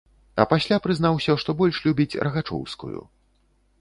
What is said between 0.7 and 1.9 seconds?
прызнаўся, што больш